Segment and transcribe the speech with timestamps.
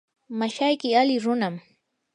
[0.39, 1.55] mashayki ali runam.